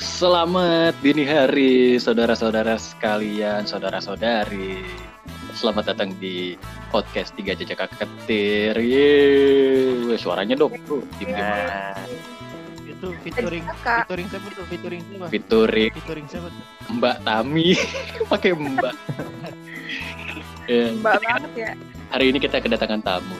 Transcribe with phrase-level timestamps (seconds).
[0.00, 4.80] Selamat dini hari saudara-saudara sekalian, saudara-saudari.
[5.52, 6.56] Selamat datang di
[6.88, 8.80] podcast Tiga Jejak Ketir.
[8.80, 10.72] Yeay, suaranya dong.
[10.88, 11.92] Tuh, tim Ya,
[12.88, 14.64] itu featuring featuring siapa tuh?
[14.72, 15.26] Featuring siapa?
[15.28, 16.64] Fiturik Featuring siapa tuh?
[16.96, 17.68] Mbak Tami,
[18.32, 18.94] pakai Mbak.
[20.70, 21.70] Ya, Mbak banget ya.
[22.14, 23.34] hari ini kita kedatangan tamu.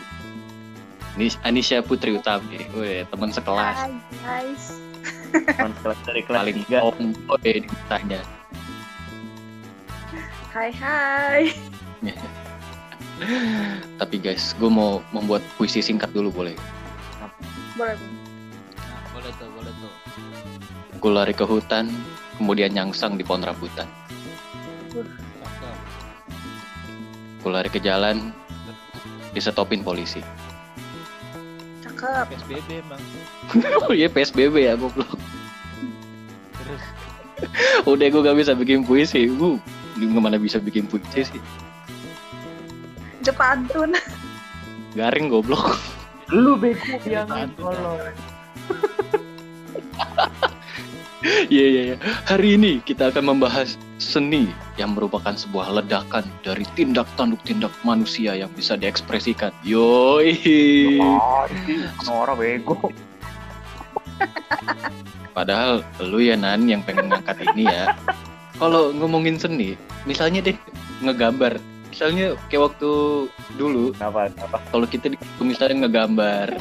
[1.14, 3.86] Nis Anisha Putri Utami, Wih, teman sekelas.
[3.86, 3.94] Hai
[4.26, 4.89] guys.
[5.30, 6.78] Teman kelas dari kelas Paling tiga.
[6.82, 8.20] tomboy ditanya.
[10.50, 11.40] Hai hai.
[14.00, 16.56] Tapi guys, gue mau membuat puisi singkat dulu boleh?
[17.76, 17.94] Boleh.
[17.94, 19.92] Nah, boleh tuh, boleh tuh.
[20.98, 21.92] Gue lari ke hutan,
[22.40, 23.86] kemudian nyangsang di pohon rambutan.
[24.90, 25.76] Cakep.
[27.44, 28.32] Gue lari ke jalan,
[29.36, 30.24] disetopin polisi.
[31.84, 32.24] Cakep.
[32.32, 33.02] PSBB emang.
[33.84, 35.10] Oh iya PSBB ya goblok.
[37.90, 39.28] Udah gue gak bisa bikin puisi.
[39.30, 39.56] Gue
[39.96, 41.40] gimana bisa bikin puisi sih?
[43.24, 43.96] Jepantun.
[44.98, 45.78] Garing goblok.
[46.30, 47.98] lu bego yang Pantun, tolong.
[51.50, 51.96] Iya iya iya.
[52.24, 54.48] Hari ini kita akan membahas seni
[54.80, 59.52] yang merupakan sebuah ledakan dari tindak tanduk tindak manusia yang bisa diekspresikan.
[59.60, 60.32] Yoi.
[61.02, 62.78] Oh, ini orang bego.
[65.30, 67.94] Padahal lu ya Nan yang pengen ngangkat ini ya.
[68.58, 70.56] Kalau ngomongin seni, misalnya deh
[71.00, 71.56] ngegambar.
[71.90, 72.90] Misalnya kayak waktu
[73.58, 74.30] dulu Kenapa?
[74.30, 74.56] Kenapa?
[74.70, 76.54] kalau kita di- misalnya ngegambar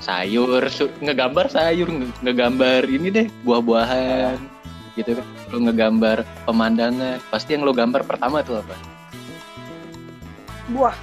[0.00, 4.38] sayur, su- ngegambar sayur, nge- ngegambar ini deh buah-buahan
[4.96, 5.26] gitu kan.
[5.48, 8.76] Kalau ngegambar pemandangan, pasti yang lo gambar pertama tuh apa?
[10.72, 10.96] Buah.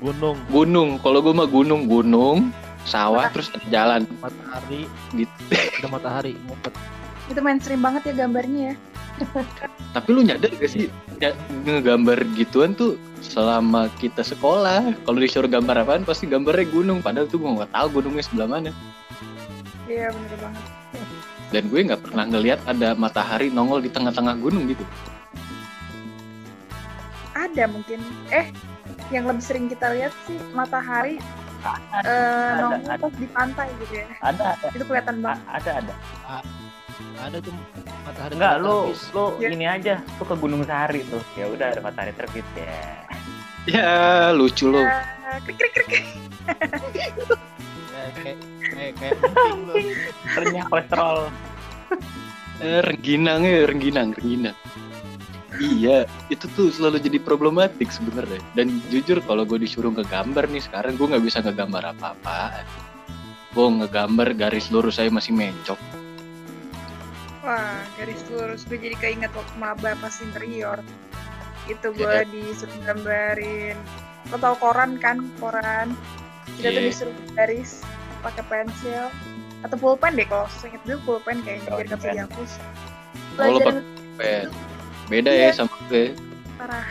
[0.00, 0.90] Gunung, Gunung.
[0.98, 2.48] Kalau gue mah gunung, gunung,
[2.82, 4.00] sawah, Mata- terus ada jalan.
[4.16, 5.30] matahari, Gitu.
[5.76, 6.72] ada matahari ngumpet.
[7.26, 8.76] Itu mainstream banget ya gambarnya ya.
[9.90, 15.76] Tapi lu nyadar gak sih ya, ngegambar gituan tuh selama kita sekolah kalau disuruh gambar
[15.78, 18.72] apaan pasti gambarnya gunung padahal tuh gue nggak tahu gunungnya sebelah mana
[19.84, 20.64] Iya bener banget.
[21.50, 24.84] dan gue nggak pernah ngelihat ada matahari nongol di tengah-tengah gunung gitu
[27.30, 28.00] Ada mungkin.
[28.30, 28.48] Eh,
[29.08, 31.20] yang lebih sering kita lihat sih matahari
[31.60, 32.94] eh ada, ada.
[32.96, 34.06] pas di pantai gitu ya.
[34.20, 35.40] Ada, ada, Itu kelihatan banget.
[35.46, 35.94] ada, ada.
[37.20, 37.52] Ada tuh
[38.04, 38.32] matahari.
[38.36, 39.02] Enggak, lu habis.
[39.12, 39.48] lu Ya.
[39.52, 41.22] ini aja, lu ke Gunung Sahari tuh.
[41.36, 42.80] Ya udah ada matahari terbit ya.
[43.68, 43.90] ya
[44.32, 45.04] lucu lo Ya,
[45.44, 46.04] krik krik krik.
[47.90, 49.14] Ya, kayak kayak kayak
[49.68, 49.74] lu.
[50.32, 51.18] Renyah kolesterol.
[52.60, 54.56] eh, rengginang ya rengginang rengginang
[55.60, 60.96] iya itu tuh selalu jadi problematik sebenarnya dan jujur kalau gue disuruh ngegambar nih sekarang
[60.96, 62.64] gue nggak bisa ngegambar apa-apa
[63.50, 65.76] gue ngegambar garis lurus saya masih mencok
[67.40, 70.76] Wah, garis lurus gue jadi keinget waktu maba pas interior.
[71.64, 72.20] Itu gue Ya.
[72.22, 73.80] disuruh gambarin.
[74.28, 75.24] Lo tau koran kan?
[75.40, 75.96] Koran.
[76.60, 76.88] Kita tuh Iya.
[76.92, 77.80] disuruh garis
[78.20, 79.08] pakai pensil
[79.60, 82.12] atau pulpen deh kalau seinget gue pulpen kayaknya Oh, biar gak bisa pulpen.
[82.20, 82.50] dihapus.
[82.52, 83.76] Oh, Pelajaran
[84.20, 84.46] pen.
[85.10, 85.50] Beda Iya.
[85.50, 86.14] ya sama gue
[86.54, 86.86] parah.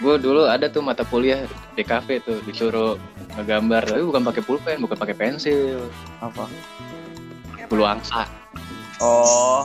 [0.00, 1.44] gue dulu ada tuh mata kuliah
[1.76, 2.96] di kafe tuh disuruh
[3.36, 5.86] ngegambar tapi bukan pakai pulpen bukan pakai pensil
[6.18, 6.48] Apa?
[7.68, 8.24] Bulu angsa
[9.00, 9.64] Oh,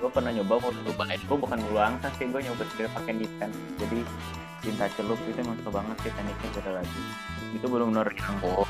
[0.00, 1.20] gue pernah nyoba mau cobain.
[1.28, 3.52] Gue bukan bulu angsa sih, gue nyoba sendiri pakai nipen.
[3.76, 4.00] Jadi
[4.64, 7.00] cinta celup itu emang banget sih tekniknya beda lagi.
[7.52, 8.64] Itu benar-benar yang oh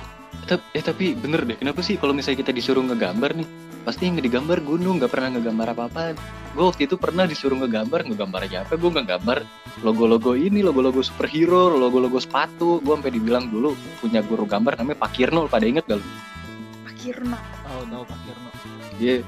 [0.51, 3.47] eh tapi bener deh kenapa sih kalau misalnya kita disuruh ngegambar nih
[3.81, 6.03] pasti yang digambar gunung nggak pernah ngegambar apa-apa.
[6.53, 8.75] Gue waktu itu pernah disuruh ngegambar ngegambar aja apa?
[8.77, 9.47] Gue ngegambar
[9.81, 12.83] logo-logo ini logo-logo superhero logo-logo sepatu.
[12.83, 16.07] Gue sampai dibilang dulu punya guru gambar namanya Pak Kirno pada inget gak lu?
[16.85, 17.39] Pak Kirno.
[17.71, 18.49] Oh, tahu Pak Kirno.
[19.01, 19.25] dia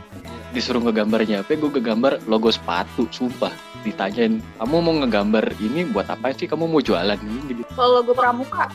[0.53, 1.57] disuruh ngegambarnya apa?
[1.57, 3.55] Gue ngegambar logo sepatu sumpah.
[3.83, 6.45] Ditanyain kamu mau ngegambar ini buat apa sih?
[6.45, 7.65] Kamu mau jualan ini?
[7.65, 7.71] Gitu.
[7.73, 8.69] Kalau logo pramuka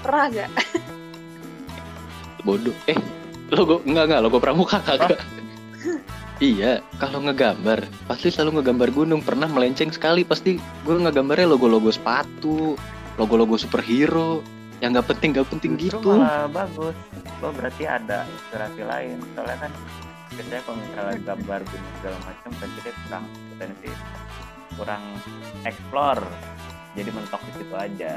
[0.00, 0.50] pernah gak?
[2.42, 2.98] bodoh eh
[3.54, 5.18] logo enggak enggak logo pramuka kagak
[6.38, 12.78] iya kalau ngegambar pasti selalu ngegambar gunung pernah melenceng sekali pasti gue ngegambarnya logo-logo sepatu
[13.18, 14.44] logo-logo superhero
[14.78, 16.94] yang nggak penting nggak penting Justru gitu malah bagus.
[17.42, 19.18] Lo berarti ada inspirasi lain.
[19.34, 19.72] Soalnya kan
[20.34, 23.90] biasanya kalau misalnya gambar gunung segala macam, berarti dia kurang potensi,
[24.78, 25.02] kurang
[25.66, 26.24] explore.
[26.94, 28.14] Jadi mentok di situ aja.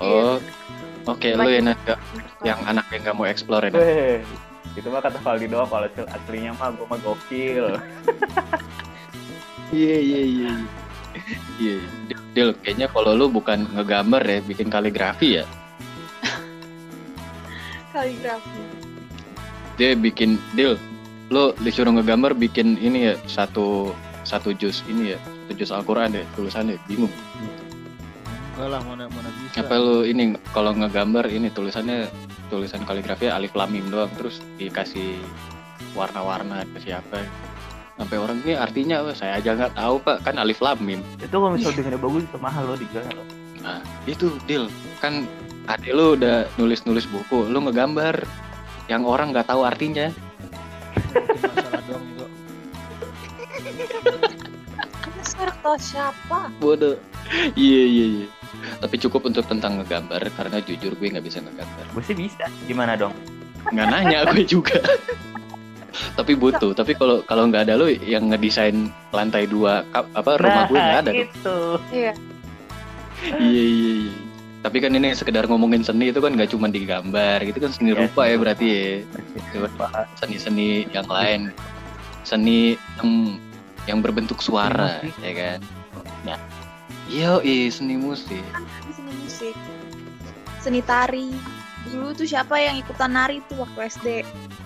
[0.00, 0.36] Oh
[1.06, 2.02] oke lo ya Nat, nggak-
[2.42, 3.72] yang anak yang nggak mau explore ya
[4.74, 7.78] itu mah kata Valdi doang kalau asli- aslinya mah gue mah gokil.
[9.70, 10.52] iya iya iya.
[11.62, 11.76] Iya
[12.34, 15.46] Del kayaknya kalau lu bukan ngegambar ya bikin kaligrafi ya?
[17.94, 18.58] Kaligrafi.
[19.78, 20.74] dia bikin deal
[21.30, 26.26] lo disuruh ngegambar bikin ini ya satu satu jus ini ya satu jus Al-Quran deh
[26.34, 27.10] tulisannya bingung
[28.54, 29.66] enggak lah mana mana bisa.
[29.66, 32.06] Apa lo ini kalau ngegambar ini tulisannya
[32.46, 35.18] tulisan kaligrafi alif lam mim doang terus dikasih
[35.98, 37.26] warna-warna ke siapa.
[37.98, 39.10] Sampai orang ini artinya apa?
[39.14, 40.22] Saya aja nggak tahu pak.
[40.22, 41.02] Kan alif lam mim.
[41.18, 43.02] Itu kalau misalnya bikinnya bagus itu mahal loh dijual.
[43.10, 43.26] Loh
[43.64, 44.70] nah itu deal.
[45.02, 45.26] Kan
[45.66, 48.22] adik lu udah nulis-nulis buku lu ngegambar
[48.86, 50.14] yang orang nggak tahu artinya.
[51.14, 52.26] Masalah doang juga
[55.26, 56.38] Sekarang tau siapa?
[56.62, 56.94] bodoh.
[57.58, 58.26] Iya iya iya
[58.80, 61.84] tapi cukup untuk tentang ngegambar karena jujur gue nggak bisa ngegambar.
[61.94, 62.44] Gue sih bisa.
[62.68, 63.14] Gimana dong?
[63.72, 64.76] Nggak nanya gue juga.
[66.18, 66.74] Tapi butuh.
[66.74, 71.10] Tapi kalau kalau nggak ada lo yang ngedesain lantai dua apa rumah gue nggak ada
[71.10, 71.24] tuh.
[71.24, 71.58] itu
[71.94, 72.12] Iya.
[73.38, 74.14] iya iya iya.
[74.64, 78.00] Tapi kan ini sekedar ngomongin seni itu kan nggak cuma digambar gitu kan seni Iya,
[78.08, 78.84] rupa ya berarti ya.
[79.52, 81.52] Coba seni-seni yang lain.
[82.24, 83.36] Seni yang
[83.84, 85.58] yang berbentuk suara ya kan?
[86.24, 86.40] Nah
[87.10, 88.42] iya seni musik.
[88.94, 89.54] Seni musik.
[90.60, 91.32] Seni tari.
[91.90, 94.08] Dulu tuh siapa yang ikutan nari tuh waktu SD?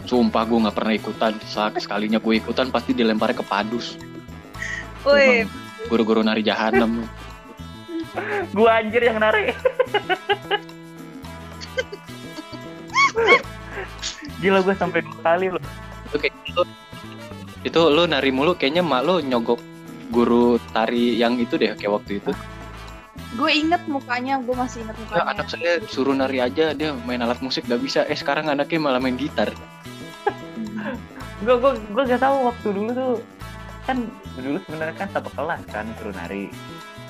[0.09, 1.33] sumpah gue nggak pernah ikutan.
[1.45, 4.01] Sak- sekalinya gue ikutan pasti dilemparnya ke padus.
[5.05, 5.45] Woi,
[5.93, 7.05] guru-guru nari jahanam.
[8.57, 9.53] Gue anjir yang narik
[14.43, 15.63] gila gue sampai dua kali loh.
[16.09, 16.63] Itu kayak gitu
[17.67, 19.59] itu lo nari mulu kayaknya mak lo nyogok
[20.09, 22.33] guru tari yang itu deh kayak waktu itu.
[23.37, 25.25] Gue inget mukanya, gue masih inget ya, mukanya.
[25.37, 28.09] anak saya suruh nari aja dia main alat musik gak bisa.
[28.09, 29.53] Eh sekarang anaknya malah main gitar.
[31.45, 33.13] Gue gue gue gak tahu waktu dulu tuh
[33.85, 34.05] kan
[34.37, 36.49] dulu sebenarnya kan satu kelas kan suruh nari.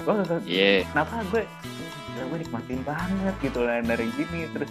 [0.02, 0.82] Gue gak iya.
[0.90, 1.42] kenapa gue
[2.12, 4.50] gila gue nikmatin banget gitu lah dari gini.
[4.50, 4.70] Terus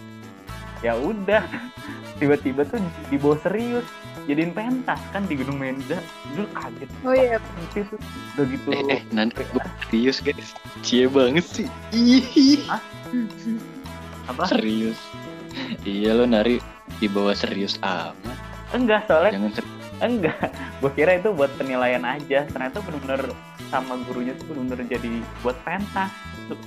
[0.84, 1.44] ya udah
[2.20, 3.88] tiba-tiba tuh dibawa serius
[4.28, 6.04] jadiin pentas kan di gedung Menza
[6.36, 6.90] dulu kaget.
[7.08, 7.98] Oh iya, nanti tuh
[8.36, 8.68] udah gitu.
[8.76, 10.52] Eh, eh nanti gue serius guys.
[10.84, 11.68] Cie banget sih.
[11.96, 12.62] Ih,
[14.28, 14.44] apa?
[14.52, 15.00] Serius.
[15.88, 16.60] Iya lo nari.
[17.00, 18.38] Di bawah serius amat.
[18.76, 20.38] Enggak soalnya jangan serius enggak.
[20.84, 22.44] Gue kira itu buat penilaian aja.
[22.52, 23.32] Ternyata bener-bener
[23.72, 26.12] sama gurunya tuh bener-bener jadi buat pentas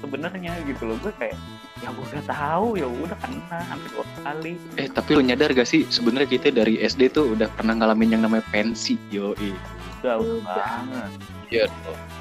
[0.01, 0.97] sebenarnya gitu loh.
[1.01, 1.37] Gue kayak
[1.81, 4.53] ya gue gak tahu ya udah kena hampir dua kali.
[4.77, 8.23] Eh tapi lo nyadar gak sih sebenarnya kita dari SD tuh udah pernah ngalamin yang
[8.25, 10.17] namanya pensi yo udah udah.
[10.21, 10.55] Udah.
[10.85, 11.11] banget.
[11.51, 11.65] Iya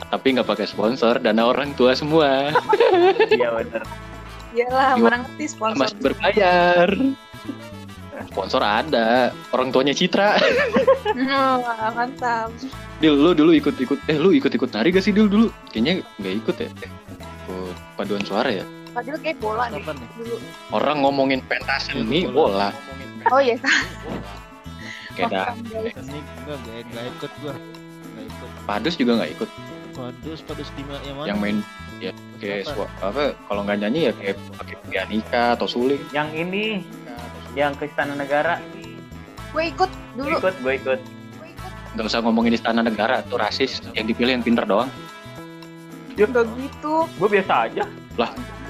[0.10, 2.50] tapi nggak pakai sponsor dana orang tua semua.
[3.30, 3.84] Iya bener.
[4.50, 5.04] Iyalah, Iya.
[5.06, 5.78] mana ngerti sponsor.
[5.78, 6.90] masih berbayar.
[8.34, 10.36] Sponsor ada orang tuanya Citra.
[11.16, 12.50] Wah, mantap.
[13.00, 15.48] Dil lu dulu ikut ikut eh lu ikut ikut nari gak sih Dil dulu?
[15.72, 16.70] Kayaknya nggak ikut ya
[17.50, 20.10] ikut paduan suara ya Padahal kayak bola Kapan nih?
[20.16, 20.36] dulu.
[20.72, 22.70] orang ngomongin pentas seni bola
[23.30, 23.60] Oh iya,
[25.14, 25.52] kayak.
[25.92, 27.54] Seni enggak enggak ikut gua.
[27.54, 28.50] Enggak ikut.
[28.64, 29.50] padus juga nggak ikut
[29.92, 31.28] Padus padus lima yang mana?
[31.28, 31.58] yang main
[32.00, 36.88] ya kayak sua- apa kalau nggak nyanyi ya kayak pakai pianika atau suling yang ini
[37.54, 38.64] yang ke istana negara
[39.50, 40.38] Gue ikut dulu.
[40.40, 41.00] ikut gue ikut
[41.36, 41.72] Gue ikut.
[41.94, 44.88] nggak usah ngomongin istana negara tuh rasis yang dipilih yang pinter doang
[46.28, 46.94] Udah gitu.
[47.08, 47.84] gue biasa aja.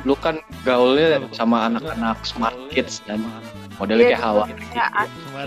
[0.05, 3.25] Lu kan gaulnya sama anak-anak smart kids dan
[3.81, 4.45] modelnya kayak hawa.
[4.75, 4.87] Ya.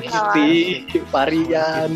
[0.03, 1.95] Putih, varian.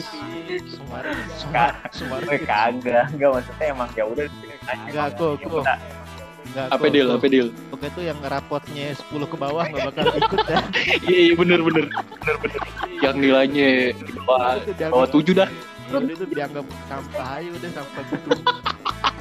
[1.91, 2.39] Sumari.
[2.47, 4.27] Kagak enggak maksudnya emang ya udah
[4.67, 5.59] Enggak, aku, aku.
[5.63, 7.49] Enggak, apa deal apa deal?
[7.69, 10.63] Pokoknya tuh yang rapotnya 10 ke bawah nggak bakal ikut dah.
[11.11, 11.85] iya iya bener bener.
[11.91, 12.61] Bener bener.
[13.03, 14.57] Yang nilainya di bawah.
[14.89, 15.51] Bawah tujuh dah.
[15.87, 18.29] Ya udah itu dianggap sampah aja udah sampah gitu.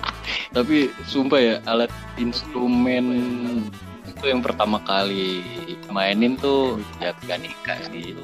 [0.56, 3.06] tapi sumpah ya alat instrumen
[4.08, 5.44] itu yang pertama kali
[5.92, 8.16] mainin tuh ya pianika sih.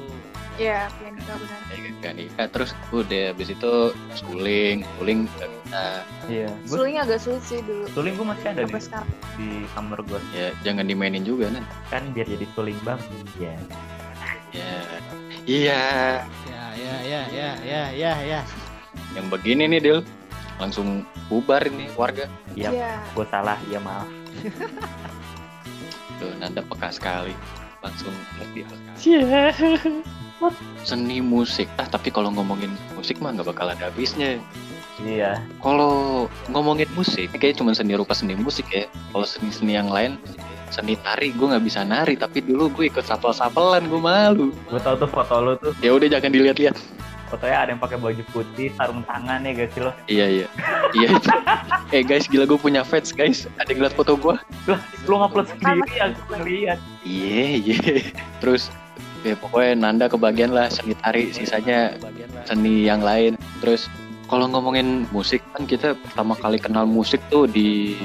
[0.60, 1.60] Iya, pianika benar.
[1.72, 3.72] ya, pianika terus udah habis itu
[4.16, 5.46] suling suling bisa
[6.28, 6.48] iya.
[6.68, 7.88] Suling agak sulit sih dulu.
[7.96, 9.08] suling gue masih ada Sampai di, sekarang.
[9.36, 11.64] di kamar gue ya jangan dimainin juga nan.
[11.88, 13.00] Kan biar jadi suling bang.
[13.40, 13.56] Ya
[14.52, 14.72] ya.
[15.48, 15.82] Iya.
[16.48, 18.40] Ya ya ya ya ya ya ya.
[19.16, 20.00] yang begini nih Dil
[20.62, 22.30] langsung bubar ini warga.
[22.54, 22.70] Iya.
[22.70, 22.92] Iya.
[23.18, 24.06] gue salah ya maaf.
[26.22, 27.34] Tuh nanda peka sekali.
[27.82, 28.62] Langsung ngerti
[29.02, 29.50] Iya.
[30.86, 31.66] seni musik.
[31.78, 34.38] Ah tapi kalau ngomongin musik mah nggak bakal ada habisnya.
[35.02, 35.42] Iya.
[35.58, 38.86] Kalau ngomongin musik kayak cuma seni rupa seni musik ya.
[39.10, 40.14] Kalau seni-seni yang lain
[40.70, 42.14] seni tari gue nggak bisa nari.
[42.14, 44.54] Tapi dulu gue ikut sapel-sapelan gue malu.
[44.70, 45.74] Gue tau tuh foto lo tuh.
[45.82, 46.78] Ya udah jangan dilihat-lihat
[47.32, 49.92] fotonya ada yang pakai baju putih sarung tangan ya guys sih lo.
[50.04, 50.46] Iya iya.
[50.92, 51.08] Iya.
[51.96, 53.48] Eh guys gila gue punya fans guys.
[53.56, 54.36] Ada yang lihat foto gue
[54.68, 57.76] lah lo ngupload sendiri aku ngeliat iya iya.
[58.38, 58.68] Terus
[59.24, 61.96] ya pokoknya Nanda kebagian lah seni tari sisanya
[62.44, 63.40] seni yang lain.
[63.64, 63.88] Terus
[64.28, 67.96] kalau ngomongin musik kan kita pertama kali kenal musik tuh di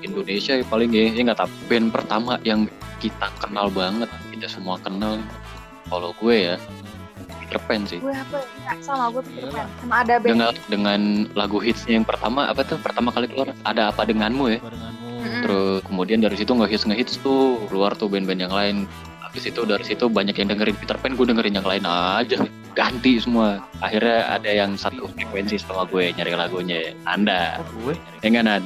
[0.00, 2.66] Indonesia ya paling ya, ya nggak tahu band pertama yang
[2.98, 5.20] kita kenal banget kita semua kenal.
[5.90, 6.54] Kalau gue ya
[7.50, 7.98] Peter Pan sih.
[7.98, 8.38] Gue apa?
[8.62, 10.30] Ya sama gue Peter Pan sama ada band.
[10.30, 11.00] Dengan dengan
[11.34, 12.78] lagu hitsnya yang pertama apa tuh?
[12.78, 14.58] Pertama kali keluar ada apa denganmu ya.
[14.62, 15.42] Barenganmu Mm-mm.
[15.44, 17.58] terus kemudian dari situ nggak hits nggak hits tuh.
[17.66, 18.86] Keluar tuh band-band yang lain.
[19.18, 20.78] Habis itu dari situ banyak yang dengerin.
[20.78, 22.46] Peter Pan gue dengerin yang lain aja.
[22.78, 23.58] Ganti semua.
[23.82, 26.94] Akhirnya ada yang satu frekuensi sama gue nyari lagunya.
[27.02, 27.58] Anda.
[27.58, 27.94] Oh, gue?
[28.22, 28.62] Ya nggak, Nan?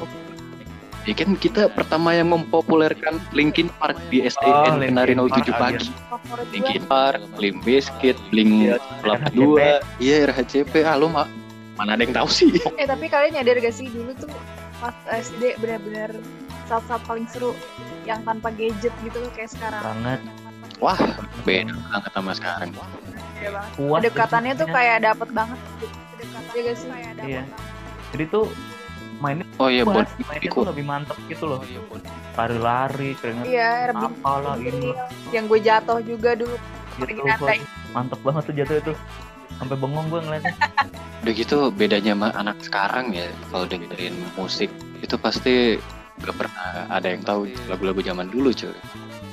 [1.05, 5.61] Ya kan kita pertama yang mempopulerkan Linkin Park di Oh, SDN Linkin Kenari 07 Park,
[5.77, 5.89] pagi.
[6.09, 10.73] favorit gue Linkin Park, Limp Bizkit, Blink Iya, 82, iya RHCP.
[10.81, 11.29] Ah lu ma-
[11.75, 12.49] mana ada yang tahu sih?
[12.81, 14.31] eh tapi kalian nyadar gak sih dulu tuh
[14.79, 16.15] pas SD benar-benar
[16.65, 17.53] saat-saat paling seru
[18.03, 20.21] yang tanpa gadget gitu kayak sekarang banget
[20.79, 20.97] Wah,
[21.43, 22.71] beda banget sama sekarang.
[23.35, 23.73] Beda banget.
[24.01, 25.87] kedekatannya tuh kayak dapet banget gitu.
[26.11, 27.43] kedekatannya gak sih kayak dapet Iya.
[27.45, 27.61] banget.
[28.09, 28.45] jadi tuh
[29.23, 30.03] mainnya Oh iya, Bon.
[30.03, 31.61] kuat, mainnya tuh lebih mantep gitu loh.
[32.35, 34.91] Lari-lari keringet iya apalah ini.
[35.31, 36.57] yang gue jatuh juga dulu.
[37.03, 37.23] Gitu
[37.95, 38.93] mantep banget tuh jatuh itu.
[39.59, 40.55] Sampai bengong gue ngeliatnya.
[41.25, 44.69] Udah gitu bedanya sama anak sekarang ya kalau dengerin musik
[45.01, 45.81] itu pasti
[46.21, 48.75] gak pernah ada yang tahu lagu-lagu zaman dulu cuy.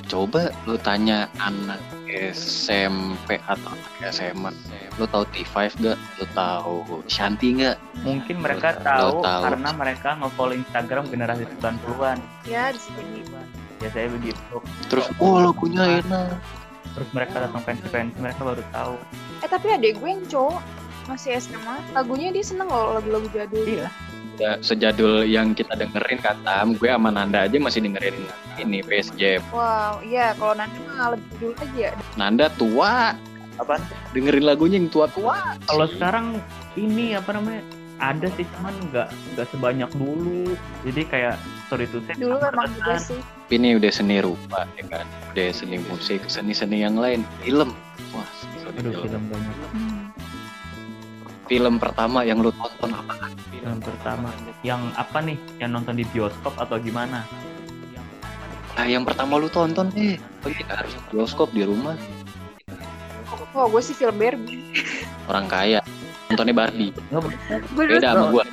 [0.07, 1.79] Coba lu tanya anak
[2.11, 4.51] SMP atau anak SMA,
[4.99, 5.97] lu tahu T5 gak?
[6.19, 6.75] Lu tahu
[7.07, 7.79] Shanti gak?
[8.03, 9.41] mungkin mereka Lo tahu, tahu.
[9.47, 13.21] karena mereka nge-follow Instagram generasi 90-an ya bisa jadi
[13.79, 14.55] biasanya begitu.
[14.93, 16.37] Terus, oh lagunya enak.
[16.91, 18.95] terus mereka datang fancy-fancy mereka baru tahu.
[19.41, 20.59] Eh tapi adek gue yang cowok
[21.07, 23.63] masih SMA lagunya dia seneng loh lagu-lagu jadul.
[23.63, 23.87] Iya
[24.41, 28.25] Ya, sejadul yang kita dengerin kata, gue sama Nanda aja masih dengerin
[28.57, 29.37] ini PSG.
[29.53, 33.13] wow iya kalau nanti mah lebih dulu aja Nanda tua,
[33.61, 33.85] apaan?
[34.17, 35.61] Dengerin lagunya yang tua-tua.
[35.69, 36.41] kalau sekarang
[36.73, 37.61] ini apa namanya
[38.01, 39.07] ada sih cuman nggak
[39.37, 40.57] nggak sebanyak dulu.
[40.89, 41.35] Jadi kayak
[41.69, 43.21] sorry to say dulu emang juga sih.
[43.21, 45.05] Tapi ini udah seni rupa ya kan?
[45.37, 47.21] Udah seni musik seni-seni yang lain.
[47.45, 47.77] Film.
[48.09, 49.05] Wah seni aduh film.
[49.05, 49.55] film banyak.
[49.69, 49.80] Hmm.
[51.51, 53.27] Film pertama yang lu tonton apa?
[53.51, 54.31] Film pertama.
[54.63, 55.35] Yang apa nih?
[55.59, 57.27] Yang nonton di bioskop atau gimana?
[58.79, 61.99] Nah yang pertama lu tonton deh oh iya harus bioskop di rumah.
[63.51, 64.63] Oh gue sih film Barbie.
[65.27, 65.83] Orang kaya.
[66.31, 66.95] Nontonnya Barbie.
[67.75, 68.43] Gue beda sama gua.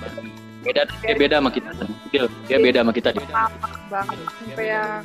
[0.67, 1.71] Beda dia beda sama kita.
[2.11, 3.27] Dia, dia beda sama kita dia.
[3.89, 5.01] banget sampai yang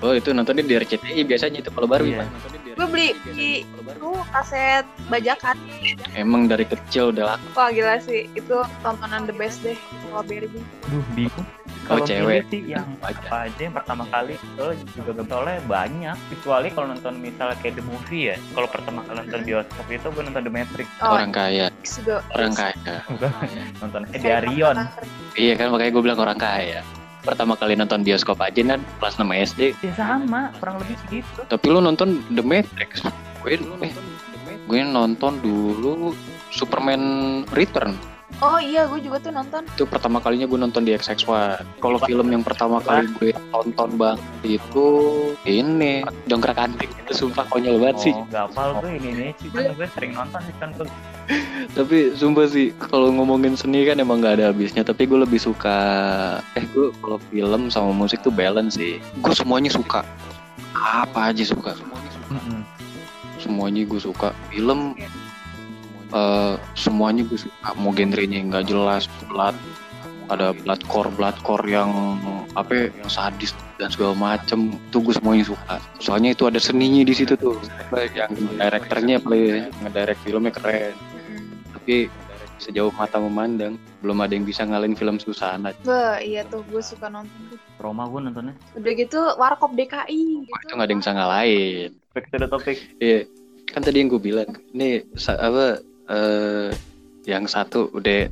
[0.00, 2.14] oh itu nontonnya di RCTI biasanya itu kalau Barbie.
[2.14, 2.30] Iya.
[2.74, 5.56] Gue beli di itu kaset bajakan.
[6.14, 7.46] Emang dari kecil udah laku.
[7.54, 8.26] Wah gila sih.
[8.34, 9.78] Itu tontonan the best deh
[10.10, 11.46] kalau Barbie Duh bingung.
[11.84, 12.24] Kalau kalau cewek.
[12.24, 13.20] milih sih yang Baca.
[13.28, 16.16] apa aja yang pertama kali soalnya juga gak soalnya banyak.
[16.32, 18.36] Kecuali kalau nonton misalnya kayak the movie ya.
[18.56, 20.88] Kalau pertama kali nonton bioskop itu gue nonton the Matrix.
[21.04, 21.66] Oh orang kaya.
[21.84, 22.24] Juga.
[22.32, 22.94] Orang kaya.
[23.04, 23.30] Bukan
[23.84, 24.76] nonton Ediarion
[25.34, 26.80] iya kan makanya gue bilang orang kaya
[27.24, 30.52] pertama kali nonton bioskop aja kan kelas 6 SD ya sama.
[30.60, 31.40] Kurang lebih segitu.
[31.48, 33.00] Tapi lu nonton The Matrix.
[33.40, 33.92] Gue eh,
[34.68, 36.12] gue nonton dulu
[36.52, 38.13] Superman Return.
[38.44, 41.80] Oh iya gue juga tuh nonton Itu pertama kalinya gue nonton di XX1.
[41.80, 44.88] Kalau film yang pertama kali gue tonton banget itu
[45.48, 46.92] ini Dongkrak Antik.
[47.04, 48.14] Itu sumpah konyol banget sih.
[48.14, 50.88] oh gak hafal gue ini nih cuman gue sering nonton sih kan tuh
[51.76, 54.84] Tapi sumpah sih kalau ngomongin seni kan emang gak ada habisnya.
[54.84, 55.78] Tapi gue lebih suka
[56.54, 59.00] eh gue kalau film sama musik tuh balance sih.
[59.24, 60.04] Gue semuanya suka.
[60.76, 61.72] Apa aja suka.
[62.28, 62.60] Mm-mm.
[63.36, 64.96] semuanya gue suka film
[66.14, 69.58] eh semuanya gue suka mau genrenya yang nggak jelas blood
[70.32, 71.90] ada bloodcore bloodcore yang
[72.56, 74.72] apa ya, yang sadis dan segala macem.
[74.88, 75.76] Itu gue semuanya suka.
[76.00, 77.60] Soalnya itu ada seninya di situ tuh.
[77.92, 80.94] Yang direkturnya play ngedirect filmnya keren.
[81.76, 82.08] Tapi
[82.62, 85.76] sejauh mata memandang belum ada yang bisa ngalahin film Susana.
[85.84, 87.58] Bah, iya tuh gue suka nonton tuh.
[87.82, 88.54] Roma gue nontonnya.
[88.78, 90.52] Udah gitu Warkop DKI gitu.
[90.54, 91.90] Wah, itu nggak ada yang bisa ngalahin.
[92.16, 92.78] Back to the topic.
[93.02, 93.28] Iya,
[93.74, 96.70] kan tadi yang gue bilang, ini apa eh
[97.24, 98.28] yang satu udah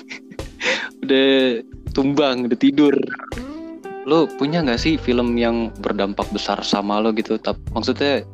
[1.04, 1.30] udah
[1.92, 2.94] tumbang, udah tidur.
[4.08, 7.36] Lo punya nggak sih film yang berdampak besar sama lo gitu?
[7.36, 8.24] Tap, maksudnya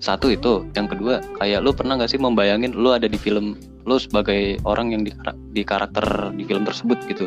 [0.00, 4.00] satu itu, yang kedua kayak lo pernah nggak sih membayangin lo ada di film lo
[4.00, 5.12] sebagai orang yang di,
[5.52, 7.26] di karakter di film tersebut gitu?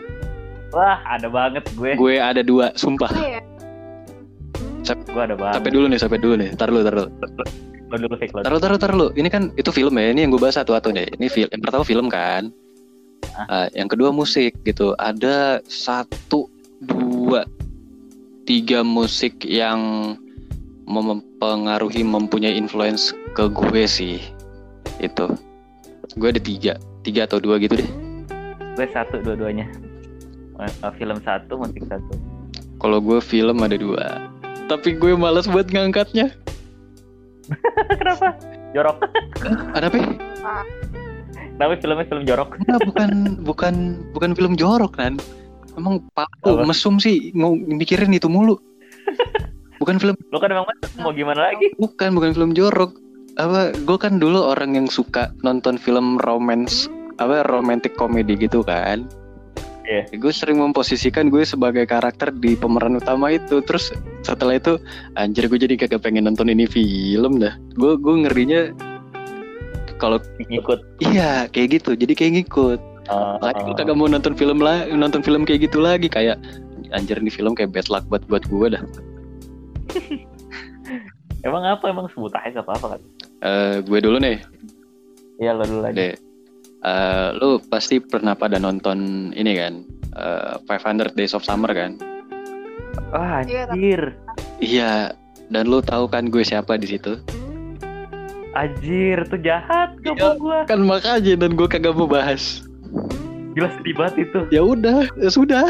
[0.74, 3.08] wah ada banget gue Gue ada dua, sumpah.
[3.14, 3.42] Apa ya?
[4.84, 6.50] gue ada banget Sampai dulu nih, sampai dulu nih.
[6.58, 7.10] Tar dulu, tar dulu.
[7.94, 9.08] Lo dulu fake lo Taruh, taruh, taruh lu.
[9.14, 10.10] Ini kan itu film ya.
[10.10, 11.08] Ini yang gue bahas satu-satu deh.
[11.14, 11.50] Ini film.
[11.54, 12.50] Yang pertama film kan.
[13.48, 14.98] Ah, yang kedua musik gitu.
[14.98, 16.50] Ada satu,
[16.82, 17.46] dua,
[18.50, 20.14] tiga musik yang
[20.84, 24.20] mempengaruhi mempunyai influence ke gue sih
[25.00, 25.26] itu
[26.20, 26.74] gue ada tiga
[27.08, 27.90] tiga atau dua gitu deh
[28.76, 29.72] gue satu dua-duanya
[30.62, 32.14] Eh, film satu musik satu
[32.78, 34.30] kalau gue film ada dua
[34.70, 36.30] tapi gue malas buat ngangkatnya
[38.00, 38.38] kenapa?
[38.72, 38.98] Jorok.
[39.76, 39.98] Ada apa?
[41.54, 42.50] Kenapa filmnya film jorok.
[42.66, 43.12] Enggak, bukan
[43.46, 43.74] bukan
[44.12, 45.16] bukan film jorok kan
[45.78, 46.70] emang paku Apa?
[46.70, 48.58] mesum sih mau mikirin itu mulu.
[49.82, 50.66] Bukan film lo kan emang
[51.02, 51.74] mau gimana lagi?
[51.76, 52.96] Bukan bukan film jorok.
[53.36, 56.86] Apa gue kan dulu orang yang suka nonton film romance
[57.18, 59.06] apa romantic comedy gitu kan
[59.84, 60.08] Iya.
[60.16, 63.60] gue sering memposisikan gue sebagai karakter di pemeran utama itu.
[63.60, 63.92] Terus
[64.24, 64.80] setelah itu
[65.20, 67.56] anjir gue jadi kagak pengen nonton ini film dah.
[67.76, 68.72] Gue gue ngerinya
[70.00, 70.80] kalau ngikut.
[71.04, 72.00] Iya kayak gitu.
[72.00, 72.80] Jadi kayak ngikut.
[73.12, 76.08] Eh, Makanya gue kagak mau nonton film lah, nonton film kayak gitu lagi.
[76.08, 76.40] Kayak
[76.96, 78.84] anjir nih film kayak bad luck buat buat gue dah.
[81.48, 81.84] emang apa?
[81.92, 83.02] Emang sebut aja gak apa-apa kan?
[83.44, 84.40] Eh gue dulu nih,
[85.44, 86.16] iya lo dulu aja
[86.84, 88.98] Eh lu pasti pernah pada nonton
[89.32, 89.74] ini kan,
[90.14, 91.96] eh 500 Days of Summer kan?
[93.10, 94.02] Wah Iya, anjir
[94.60, 95.16] Iya.
[95.46, 97.20] Dan lu tahu kan gue siapa di situ?
[98.54, 102.62] anjir tuh jahat gak mau gua Kan makanya dan gue kagak mau bahas.
[103.52, 105.66] gila sedih banget itu Ya udah, ya sudah.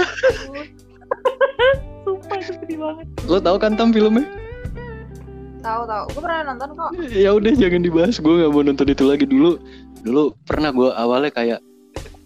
[2.04, 4.28] sumpah itu sedih banget Lu tahu kan tam filmnya?
[5.64, 8.20] Tahu tahu gue pernah nonton kok Ya udah jangan dibahas.
[8.20, 9.56] Gue nggak mau nonton itu lagi dulu.
[10.04, 11.60] Dulu pernah gue awalnya kayak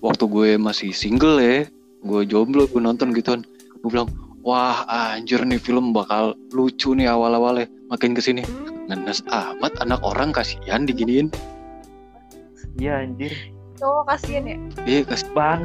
[0.02, 1.70] waktu gue masih single ya,
[2.02, 3.46] gue jomblo gue nonton gituan.
[3.80, 4.10] Gue bilang,
[4.42, 7.70] wah anjir nih film bakal lucu nih awal-awalnya.
[7.88, 8.42] Makin ke sini
[8.88, 11.28] ngenes amat anak orang kasihan diginiin.
[12.78, 13.34] iya anjir
[13.76, 15.28] cowok kasian ya Iya kasih.
[15.34, 15.62] bang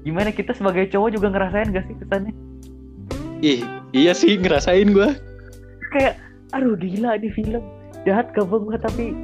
[0.00, 2.32] gimana kita sebagai cowok juga ngerasain gak sih kesannya
[3.42, 5.10] Ih, iya sih ngerasain gue.
[5.90, 6.16] kayak
[6.52, 7.62] aduh gila ini film.
[8.02, 9.14] Jahat gak banget tapi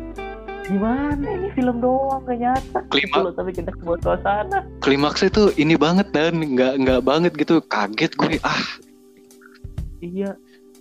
[0.65, 2.81] gimana ini film doang gak nyata.
[2.89, 4.59] Klima- Gitu loh, tapi kita bawah suasana.
[4.81, 6.39] Klimaksnya tuh ini banget dan.
[6.39, 7.61] Nggak nggak banget gitu.
[7.65, 8.63] Kaget gue ah.
[9.99, 10.31] Iya.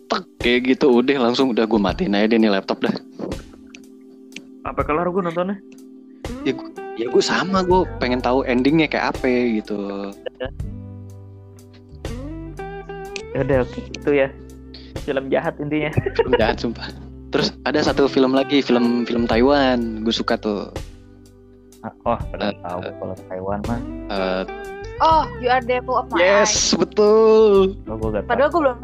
[0.08, 0.88] Tek kayak gitu.
[1.04, 2.94] Udah langsung udah gue matiin aja deh nih laptop dah.
[4.68, 5.56] apa kelar gue nontonnya?
[6.44, 9.24] Ya gue sama gue pengen tahu endingnya kayak apa
[9.64, 10.12] gitu.
[13.32, 14.28] Ya udah oke itu ya
[15.08, 15.88] film jahat intinya.
[16.20, 16.92] Film jahat sumpah.
[17.32, 20.68] Terus ada satu film lagi film film Taiwan gue suka tuh.
[21.86, 23.80] Ah, oh pada Eh, tahu kalau Taiwan mah.
[24.12, 24.44] Eh,
[25.00, 27.72] oh you are devil of my yes eyes betul.
[27.88, 28.78] Oh, tahu padahal gue belum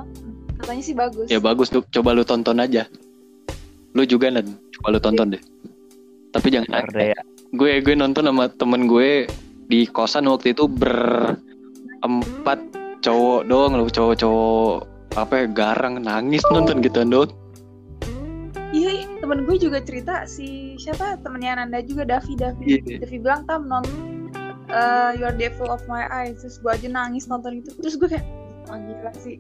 [0.64, 1.28] katanya sih bagus.
[1.28, 1.84] Ya bagus tuh.
[1.92, 2.88] Coba lu tonton aja.
[3.92, 5.44] Lu juga nan coba lu tonton deh.
[6.32, 7.12] Tapi jangan deh.
[7.12, 7.20] ya.
[7.54, 9.28] gue gue nonton sama temen gue
[9.68, 12.60] di kosan waktu itu berempat
[13.04, 17.32] cowok doang lu cowok-cowok apa ya, garang nangis nonton gitu dong
[18.74, 21.22] iya ih, temen gue juga cerita si siapa?
[21.22, 22.34] Temennya Nanda juga Davi.
[22.34, 23.06] Davi Iya.
[23.06, 24.28] Davi bilang tam nonton
[24.74, 26.42] eh, you are devil of my eyes.
[26.42, 28.26] Terus gue aja nangis nonton itu terus gue kayak
[28.74, 29.38] oh gila sih.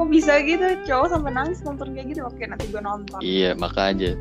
[0.00, 0.64] Kok bisa gitu?
[0.88, 2.24] Cowok sampai nangis nonton kayak gitu?
[2.24, 3.20] Oke nanti gue nonton.
[3.20, 4.16] Iya makanya.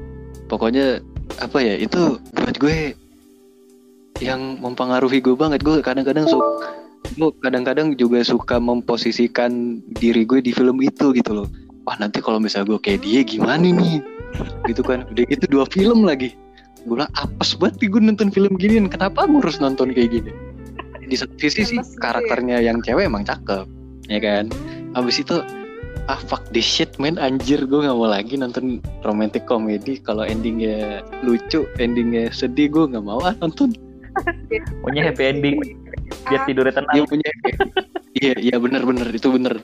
[0.52, 1.00] Pokoknya
[1.40, 2.92] apa ya itu buat gue
[4.20, 5.64] yang mempengaruhi gue banget.
[5.64, 6.68] Gue kadang-kadang suka
[7.15, 11.48] gue kadang-kadang juga suka memposisikan diri gue di film itu gitu loh.
[11.88, 14.04] Wah nanti kalau misalnya gue kayak dia gimana nih?
[14.69, 15.08] Gitu kan.
[15.10, 16.38] Udah gitu dua film lagi.
[16.86, 18.86] Gue bilang apes banget gue nonton film ginian.
[18.91, 20.32] Kenapa gue harus nonton kayak gini?
[21.10, 23.65] Di satu sisi sih karakternya yang cewek emang cakep
[24.10, 24.54] ya kan?
[24.93, 25.41] Habis itu
[26.06, 27.17] ah fuck this shit man.
[27.17, 29.98] Anjir gue nggak mau lagi nonton romantic comedy.
[29.98, 33.17] Kalau endingnya lucu endingnya sedih gue nggak mau.
[33.26, 33.74] Ah nonton.
[34.84, 35.58] Maunya happy ending
[36.30, 37.30] biar tidurnya tenang dia punya
[38.18, 39.62] iya iya bener bener itu bener.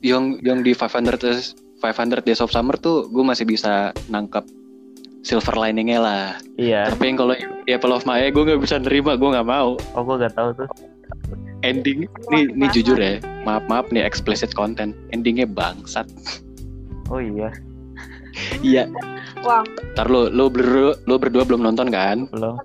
[0.00, 4.44] Yang yang di 500 days 500 days of summer tuh gue masih bisa nangkap
[5.22, 6.24] silver liningnya lah.
[6.56, 6.88] Iya.
[6.94, 9.76] Tapi yang kalau di Apple of My Eye gue nggak bisa nerima gue nggak mau.
[9.96, 10.68] Oh gue gak tahu tuh.
[11.66, 13.66] Ending nih nih jujur ya maaf.
[13.66, 14.94] maaf nih explicit content.
[15.10, 16.06] Endingnya bangsat.
[17.12, 17.50] Oh iya.
[18.62, 18.86] Iya.
[19.42, 19.66] Wah.
[19.94, 22.30] Ntar lo lo berdua lo berdua belum nonton kan?
[22.30, 22.56] Belum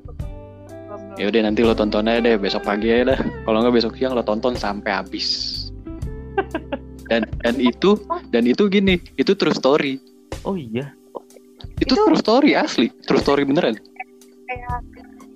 [1.15, 3.19] ya udah nanti lo tonton aja deh besok pagi aja dah.
[3.43, 5.27] Kalau nggak besok siang lo tonton sampai habis.
[7.03, 7.99] Dan dan itu
[8.31, 9.99] dan itu gini itu true story.
[10.41, 10.95] Oh iya.
[11.77, 12.89] Itu, Itu- true story asli.
[13.03, 13.75] True story beneran.
[14.47, 14.81] Kayak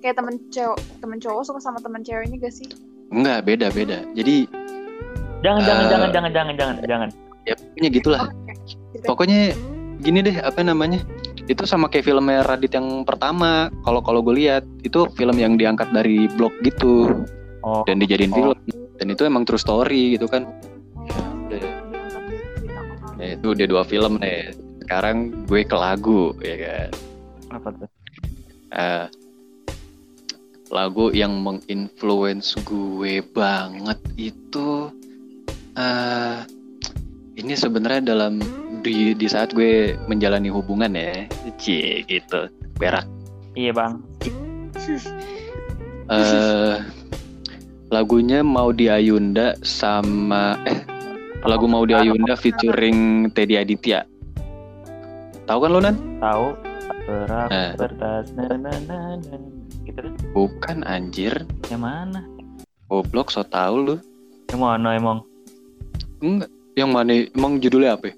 [0.00, 2.66] kayak temen cowok temen cowok suka sama temen ceweknya gak sih?
[3.12, 4.00] Enggak beda beda.
[4.10, 4.48] Jadi
[5.38, 5.88] jangan jangan Eh.
[5.88, 7.08] jangan jangan jangan jangan jangan.
[7.44, 8.20] ya pokoknya gitulah.
[8.24, 9.38] Cerita- pokoknya
[9.98, 10.98] gini deh apa namanya
[11.48, 15.88] itu sama kayak filmnya Radit yang pertama kalau kalau gue lihat itu film yang diangkat
[15.96, 17.24] dari blog gitu.
[17.64, 17.82] Oh.
[17.88, 18.36] Dan dijadiin Oh.
[18.36, 18.58] film
[19.00, 20.44] dan itu emang true story gitu kan.
[23.18, 24.54] Ya itu udah dua film nih
[24.86, 26.90] sekarang gue ke lagu ya kan.
[27.50, 27.88] Apa tuh?
[28.68, 29.06] Eh,
[30.68, 34.92] lagu yang menginfluence gue banget itu
[35.74, 36.44] eh
[37.38, 38.42] ini sebenarnya dalam
[38.82, 41.24] di di saat gue menjalani hubungan ya
[41.56, 43.06] cie gitu berak.
[43.54, 43.92] Iya bang.
[46.08, 46.80] Eh
[47.92, 50.80] lagunya mau di Ayunda sama eh
[51.44, 54.08] lagu mau di Ayunda featuring Teddy Aditya.
[55.44, 56.56] Tahu kan lo nan tahu.
[57.04, 57.70] Berak Eh.
[57.76, 59.36] bertas na na na na.
[59.84, 60.00] Gitu.
[60.00, 61.44] Deh bukan anjir.
[61.68, 62.24] Yang mana?
[62.88, 64.00] Goblok so tau lu.
[64.48, 65.18] Yang mana emang?
[66.24, 66.48] Enggak
[66.78, 68.14] yang mana emang judulnya apa?
[68.14, 68.16] Ya?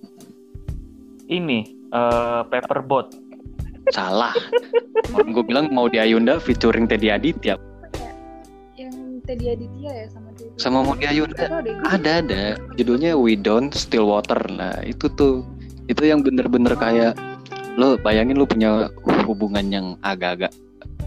[1.30, 3.14] ini eh paperboat.
[3.94, 4.34] Salah.
[5.10, 7.54] Gue bilang mau di Ayunda featuring Teddy Aditya.
[7.94, 8.12] Ya?
[8.86, 8.94] Yang
[9.26, 10.58] Teddy Aditya ya sama Teddy.
[10.58, 12.42] sama mau di Ayunda ada ada
[12.76, 14.38] judulnya We Don't Still Water.
[14.50, 15.46] Nah itu tuh
[15.90, 17.18] itu yang bener-bener kayak
[17.78, 18.90] lo bayangin lo punya
[19.24, 20.52] hubungan yang agak-agak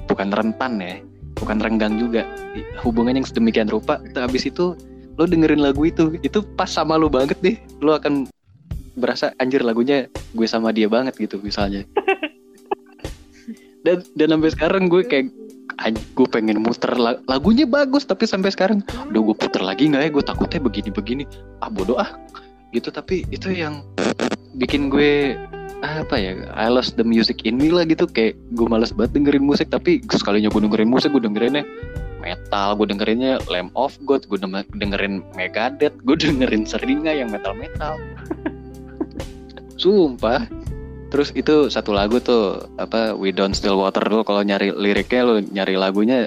[0.07, 0.99] bukan rentan ya
[1.39, 2.23] bukan renggang juga.
[2.83, 3.99] Hubungan yang sedemikian rupa.
[4.15, 4.75] Habis itu
[5.17, 6.17] lo dengerin lagu itu.
[6.25, 8.25] Itu pas sama lo banget deh lo akan
[8.93, 10.05] berasa anjir lagunya
[10.37, 11.85] gue sama dia banget gitu misalnya.
[13.83, 15.27] Dan dan sampai sekarang gue kayak
[15.81, 20.07] "Anj- gue pengen muter la- lagunya bagus tapi sampai sekarang udah gue puter lagi nggak
[20.07, 20.09] ya?
[20.13, 21.23] Gue takutnya begini begini
[21.59, 22.13] ah bodoh ah.
[22.71, 23.81] Gitu tapi itu yang
[24.55, 25.35] bikin gue
[25.83, 28.05] apa ya I lost the music in me lah gitu.
[28.07, 31.65] Kayak gue males banget dengerin musik tapi sekalinya gue dengerin musik gue dengerinnya
[32.23, 34.39] metal gue dengerinnya Lamb of God gue
[34.79, 37.99] dengerin Megadeth gue dengerin Seringa yang metal metal
[39.83, 40.47] sumpah.
[41.11, 45.35] Terus itu satu lagu tuh apa We Don't Still Water lo kalau nyari liriknya lo
[45.43, 46.25] nyari lagunya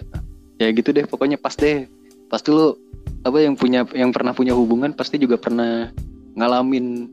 [0.63, 1.89] ya gitu deh pokoknya pas deh.
[2.31, 2.79] Pasti lo
[3.27, 5.91] apa yang punya yang pernah punya hubungan pasti juga pernah
[6.37, 7.11] ngalamin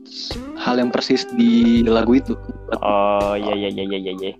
[0.60, 2.38] hal yang persis di lagu itu.
[2.78, 4.32] Oh iya iya iya iya iya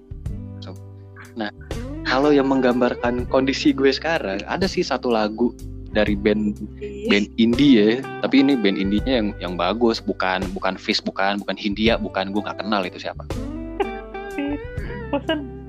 [2.14, 5.50] kalau yang menggambarkan kondisi gue sekarang ada sih satu lagu
[5.90, 6.62] dari band
[7.11, 7.90] band indie ya.
[8.22, 9.98] Tapi ini band indinya yang yang bagus.
[9.98, 13.27] Bukan bukan Fish bukan bukan Hindia bukan gue nggak kenal itu siapa.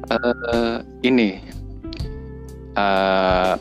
[0.06, 1.42] Eh, ini.
[2.78, 3.54] Eh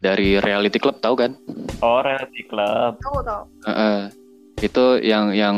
[0.00, 1.36] dari Reality Club tahu kan?
[1.84, 2.96] Oh reality club.
[3.00, 3.44] Tahu tau.
[3.68, 4.08] Heeh.
[4.62, 5.56] itu yang yang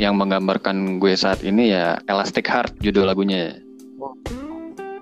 [0.00, 3.60] yang menggambarkan gue saat ini ya Elastic Heart judul lagunya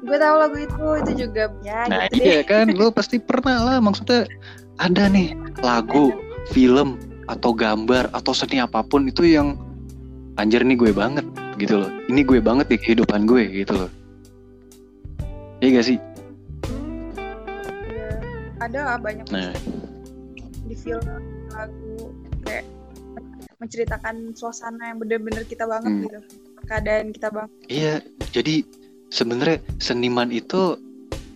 [0.07, 2.25] Gue tahu lagu itu, itu juga ya nah gitu deh.
[2.25, 4.31] iya kan lo pasti pernah lah maksudnya
[4.79, 6.15] ada nih lagu
[6.49, 6.95] film
[7.27, 9.59] atau gambar atau seni apa pun itu yang
[10.37, 13.91] anjir nih gue banget gitu loh ini gue banget di kehidupan gue gitu loh
[15.59, 15.99] iya gak sih
[17.85, 18.09] Iya.
[18.63, 19.51] Ada lah banyak nah
[20.63, 21.03] di film
[21.49, 22.63] lagu kayak
[23.57, 26.03] menceritakan suasana yang bener-bener kita banget Hmm.
[26.05, 26.19] gitu.
[26.67, 27.51] Keadaan kita banget.
[27.67, 27.95] Iya,
[28.29, 28.67] jadi
[29.09, 30.77] sebenarnya seniman itu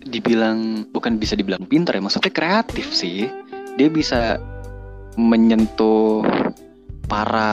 [0.00, 3.28] dibilang bukan bisa dibilang pintar ya, maksudnya kreatif sih.
[3.76, 4.40] Dia bisa
[5.14, 6.24] menyentuh
[7.04, 7.52] para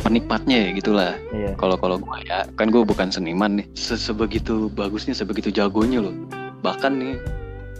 [0.00, 1.12] penikmatnya ya gitulah.
[1.30, 3.66] iya Kalau kalau gue ya, kan gue bukan seniman nih.
[3.74, 6.14] Se- Sebegitu bagusnya, sebegitu jagonya loh.
[6.60, 7.14] Bahkan nih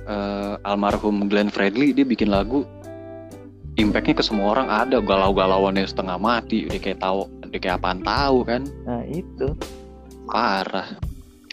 [0.04, 2.64] eh, almarhum Glenn Fredly dia bikin lagu
[3.78, 8.44] impactnya ke semua orang ada galau-galauannya setengah mati udah kayak tahu udah kayak apaan tahu
[8.44, 9.56] kan nah itu
[10.26, 10.86] Parah.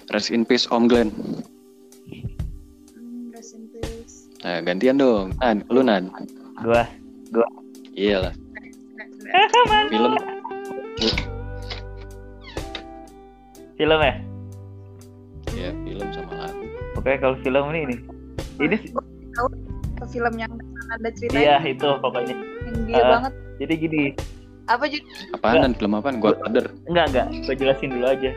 [0.08, 1.12] Rest in peace Om Glenn.
[2.08, 4.32] Hmm, rest in peace.
[4.40, 5.36] Nah, gantian dong.
[5.38, 6.08] Nan, lu Nan.
[6.58, 6.84] gua
[7.92, 8.34] Iya lah.
[9.92, 10.14] Film.
[13.78, 14.14] film ya
[15.54, 16.66] Ya, film sama lagu.
[16.96, 17.96] pokoknya kalau film ini ini
[18.60, 18.94] ini sih-
[19.94, 20.50] Ke film yang
[20.90, 23.10] ada ceritanya iya itu pokoknya yang dia Ah.
[23.12, 23.34] banget.
[23.60, 24.02] jadi gini
[24.66, 25.06] Apa juga?
[25.32, 25.72] Apaan Nan?
[25.74, 26.18] Film apaan?
[26.18, 26.66] Gua Father.
[26.88, 28.32] enggak enggak gue jelasin dulu aja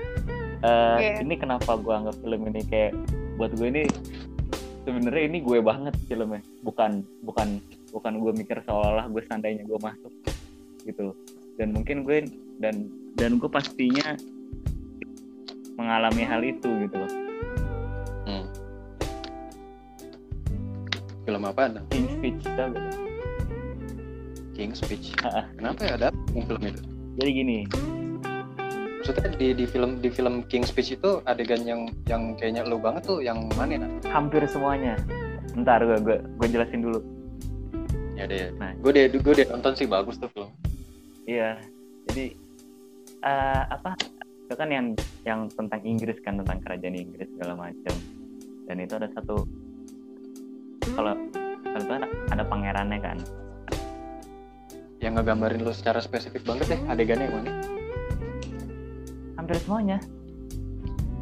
[0.61, 1.09] Eh, Oke.
[1.25, 2.92] ini kenapa gue anggap film ini kayak
[3.40, 3.83] buat gue ini
[4.85, 10.12] sebenarnya ini gue banget filmnya bukan bukan bukan gue mikir seolah-olah gue seandainya gue masuk
[10.85, 11.16] gitu
[11.57, 12.29] dan mungkin gue
[12.61, 14.16] dan dan gue pastinya
[15.77, 17.12] mengalami hal itu gitu loh
[18.20, 18.44] Hmm.
[21.25, 21.81] Film apaan?
[21.81, 21.85] Nan?
[21.88, 22.94] King Speech tau gak?
[24.53, 25.16] King's Speech.
[25.57, 26.83] Kenapa ya ada apa film itu?
[27.16, 27.59] jadi gini
[29.00, 33.08] Maksudnya di di film di film King's Speech itu adegan yang yang kayaknya lu banget
[33.08, 34.04] tuh yang mana Nan?
[34.12, 35.00] hampir semuanya
[35.56, 37.00] ntar gue gue gue jelasin dulu
[38.20, 38.52] Ya deh.
[38.60, 38.76] Nah.
[38.84, 40.52] Gue deh gue deh nonton sih bagus tuh film.
[41.24, 41.56] Iya,
[42.12, 42.36] jadi
[43.24, 43.96] eh, apa?
[44.44, 44.92] Itu kan yang
[45.24, 47.94] yang tentang Inggris kan tentang kerajaan Inggris segala macam.
[48.68, 49.48] Dan itu ada satu
[50.92, 51.16] kalau
[51.64, 53.18] kalau itu ada, ada pangerannya kan.
[55.00, 57.79] yang ngegambarin lo secara spesifik banget deh adegannya yang mana
[59.50, 59.98] hampir semuanya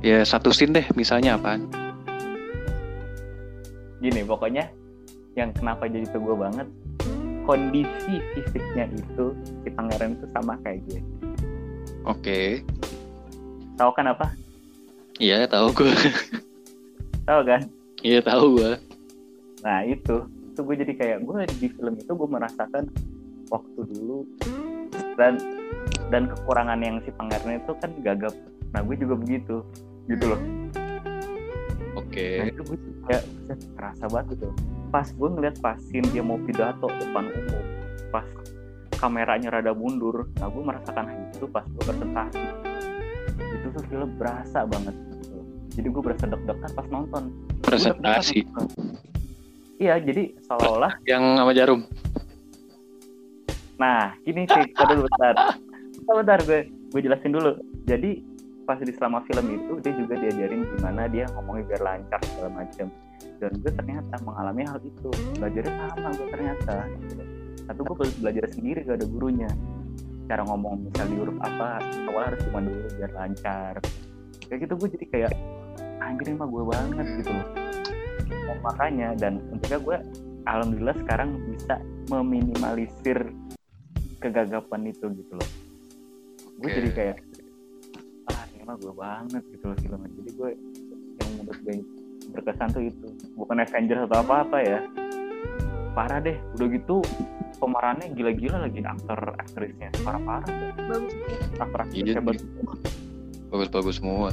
[0.04, 1.64] ya satu scene deh misalnya apaan?
[4.04, 4.68] Gini pokoknya
[5.32, 6.68] yang kenapa jadi ke gue banget
[7.48, 9.32] kondisi fisiknya itu
[9.64, 11.00] si pangeran itu sama kayak gue.
[12.04, 12.40] Oke.
[13.80, 14.36] Tahu kan apa?
[15.16, 15.92] Iya tahu gue
[17.32, 17.64] tahu kan?
[18.04, 18.72] Iya tahu gue
[19.64, 22.92] nah itu itu gue jadi kayak gue di film itu gue merasakan
[23.48, 24.28] waktu dulu
[25.16, 25.40] dan
[26.08, 28.34] dan kekurangan yang si pangeran itu kan gagap.
[28.72, 29.64] Nah gue juga begitu
[30.08, 30.40] gitu loh.
[31.96, 32.42] Oke.
[32.42, 33.24] Nah itu gue kayak
[33.76, 34.48] kerasa banget gitu.
[34.88, 37.64] Pas gue ngeliat pasin dia mau pidato depan umum
[38.08, 38.24] pas
[38.98, 42.44] kameranya rada mundur nah gue merasakan hal itu pas gue presentasi.
[43.38, 45.38] Itu tuh film berasa banget gitu.
[45.78, 47.22] jadi gue berasa deg-degan pas nonton.
[47.62, 48.42] Presentasi.
[49.78, 51.80] iya jadi seolah-olah yang sama jarum.
[53.78, 55.54] Nah, gini sih, dulu bentar.
[56.08, 57.60] Bentar, gue, gue jelasin dulu.
[57.84, 58.24] Jadi,
[58.64, 62.88] pas di selama film itu, dia juga diajarin gimana dia ngomongnya biar lancar, segala macem.
[63.36, 65.12] Dan gue ternyata mengalami hal itu.
[65.36, 66.74] Belajarnya sama gue ternyata.
[67.04, 67.22] Gitu.
[67.68, 69.50] Tapi gue bela- belajar sendiri, gak ada gurunya.
[70.32, 71.68] Cara ngomong misalnya huruf apa,
[72.08, 73.74] awal harus cuma dulu biar lancar.
[74.48, 75.32] Kayak gitu gue jadi kayak,
[76.00, 77.48] anjir mah gue banget gitu loh.
[78.64, 79.96] Makanya, dan untungnya gue
[80.48, 81.76] alhamdulillah sekarang bisa
[82.08, 83.28] meminimalisir
[84.24, 85.67] kegagapan itu gitu loh
[86.58, 87.16] gue jadi kayak
[88.34, 90.10] ah ini mah gue banget gitu loh filmnya.
[90.10, 90.50] Jadi gue
[91.18, 91.74] yang menurut gue
[92.34, 93.08] berkesan tuh itu.
[93.38, 94.78] Bukan Avengers atau apa apa ya.
[95.94, 97.02] Parah deh udah gitu
[97.58, 99.90] pemerannya gila-gila lagi aktor aktrisnya.
[100.02, 100.50] Parah-parah.
[100.90, 101.14] Bagus.
[101.58, 102.42] Aktor Iya, aktrisnya bagus
[103.48, 104.28] bagus-bagus semua.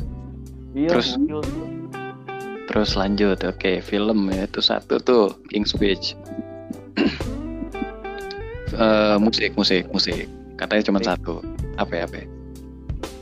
[0.75, 1.15] Iya Terus?
[2.65, 6.17] terus lanjut oke film ya itu satu tuh King's Speech.
[8.75, 10.27] Eh, musik musik musik.
[10.59, 11.39] Katanya cuma satu
[11.75, 12.27] apa ya apa ya?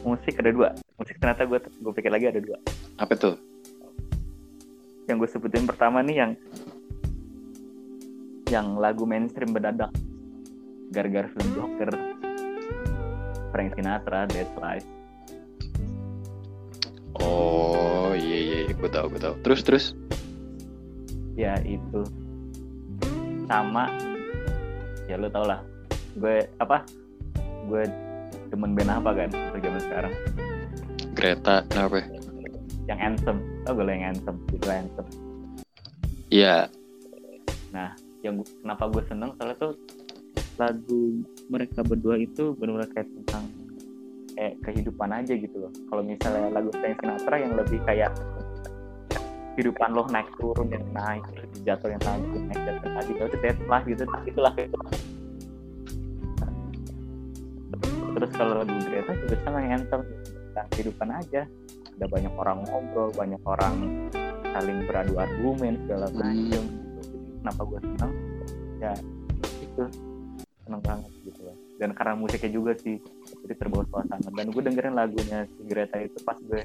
[0.04, 0.70] musik ada dua.
[1.00, 2.60] Musik ternyata gue gue pikir lagi ada dua.
[3.00, 3.36] Apa tuh?
[5.08, 6.32] Yang gue sebutin pertama nih yang
[8.52, 9.90] yang lagu mainstream mendadak
[10.92, 11.92] gara-gara film Joker.
[13.54, 14.86] Frank Sinatra That's Life
[17.22, 18.74] oh iya iya iya.
[18.78, 19.36] Gue tahu gue tahu.
[19.42, 19.86] Terus terus?
[21.34, 22.06] Ya itu.
[23.50, 23.90] Sama.
[25.10, 25.62] Ya lo tau lah.
[26.18, 26.86] Gue apa?
[27.66, 27.90] Gue
[28.52, 30.14] demen band apa kan untuk zaman sekarang
[31.14, 32.02] Greta kenapa
[32.90, 35.06] yang Anthem tau gue yang Anthem itu Anthem
[36.34, 36.68] iya
[38.24, 39.74] yang gua- kenapa gue seneng soalnya tuh
[40.56, 41.02] lagu
[41.52, 43.44] mereka berdua itu benar-benar kayak tentang
[44.34, 48.12] kayak kehidupan aja gitu loh kalau misalnya lagu Frank Sinatra yang lebih kayak
[49.54, 51.22] kehidupan lo naik turun yang naik
[51.62, 54.70] jatuh yang naik naik jatuh tadi itu life gitu itulah kayak
[58.14, 60.02] terus kalau lagu Greta juga sama anthem
[60.54, 61.42] tentang kehidupan aja.
[61.94, 63.76] Ada banyak orang ngobrol banyak orang
[64.42, 66.18] saling beradu argumen segala Hmm.
[66.18, 67.02] macam gitu.
[67.06, 68.12] Jadi kenapa gue senang?
[68.82, 68.94] Ya
[69.62, 69.84] itu.
[70.64, 72.96] Seneng banget gitu loh dan karena musiknya juga sih
[73.44, 74.30] jadi terbawa suasana.
[74.32, 76.64] Dan gue dengerin lagunya si Greta itu pas gue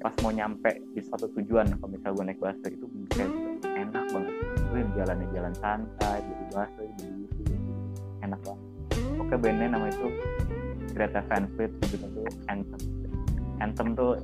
[0.00, 1.68] pas mau nyampe di suatu tujuan.
[1.76, 3.30] Kalau misalnya gue naik busway itu kayak
[3.68, 4.34] enak banget.
[4.72, 7.54] Gue jalannya jalan santai jadi busway jadi itu
[8.24, 8.71] enak banget
[9.20, 10.08] oke bandnya nama itu
[10.92, 12.80] Greta Van Fleet judulnya tuh Anthem.
[13.64, 14.20] Anthem tuh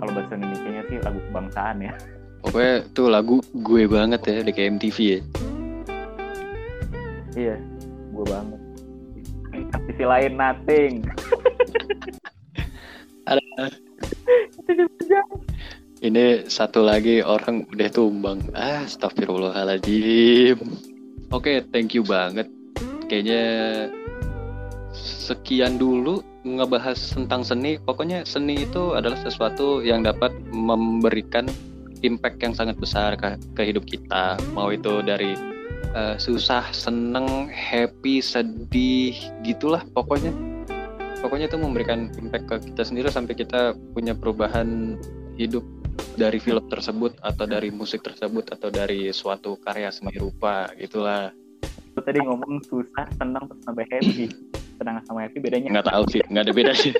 [0.00, 1.92] kalau bahasa Indonesia sih lagu kebangsaan ya.
[2.40, 5.20] Pokoknya tuh lagu gue banget ya di kayak MTV ya.
[7.36, 7.56] Iya
[8.12, 8.60] gue banget.
[9.88, 10.92] Sisi lain nothing.
[13.28, 13.42] Ada.
[16.06, 18.40] ini satu lagi orang udah tumbang.
[18.56, 20.56] Ah astagfirullahaladzim.
[21.34, 22.46] Oke thank you banget
[23.06, 23.44] kayaknya
[24.94, 27.78] sekian dulu ngebahas tentang seni.
[27.82, 31.50] Pokoknya seni itu adalah sesuatu yang dapat memberikan
[32.06, 34.38] impact yang sangat besar ke, ke hidup kita.
[34.54, 35.34] Mau itu dari
[35.94, 40.30] eh, susah seneng happy sedih gitulah pokoknya.
[41.24, 44.94] Pokoknya itu memberikan impact ke kita sendiri sampai kita punya perubahan
[45.34, 45.64] hidup
[46.16, 51.32] dari film tersebut atau dari musik tersebut atau dari suatu karya seni rupa gitulah
[51.96, 54.28] Lu tadi ngomong susah senang terus sampai happy.
[54.76, 55.68] Senang sama happy bedanya.
[55.72, 56.92] Nggak tahu sih nggak ada bedanya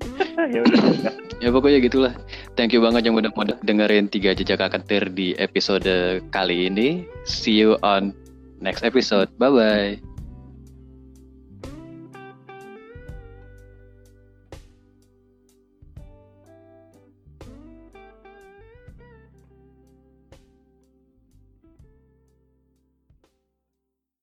[0.54, 0.80] ya udah
[1.38, 2.12] ya pokoknya gitulah.
[2.58, 7.04] Thank you banget yang udah mau dengerin tiga jejak akatir di episode kali ini.
[7.24, 8.12] See you on
[8.58, 9.30] next episode.
[9.38, 10.09] Bye bye